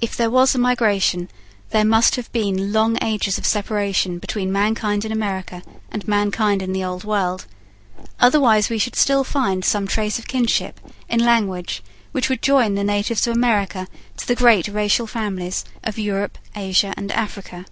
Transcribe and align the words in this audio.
If 0.00 0.16
there 0.16 0.30
was 0.30 0.54
a 0.54 0.58
migration, 0.58 1.28
there 1.68 1.84
must 1.84 2.16
have 2.16 2.32
been 2.32 2.72
long 2.72 2.96
ages 3.04 3.36
of 3.36 3.44
separation 3.44 4.18
between 4.18 4.50
mankind 4.50 5.04
in 5.04 5.12
America 5.12 5.62
and 5.92 6.08
mankind 6.08 6.62
in 6.62 6.72
the 6.72 6.82
Old 6.82 7.04
World; 7.04 7.44
otherwise 8.18 8.70
we 8.70 8.78
should 8.78 8.96
still 8.96 9.22
find 9.22 9.62
some 9.62 9.86
trace 9.86 10.18
of 10.18 10.26
kinship 10.26 10.80
in 11.10 11.20
language 11.22 11.82
which 12.12 12.30
would 12.30 12.40
join 12.40 12.74
the 12.74 12.82
natives 12.82 13.26
of 13.26 13.36
America 13.36 13.86
to 14.16 14.26
the 14.26 14.34
great 14.34 14.66
racial 14.66 15.06
families 15.06 15.66
of 15.84 15.98
Europe, 15.98 16.38
Asia, 16.56 16.94
and 16.96 17.12
Africa. 17.12 17.66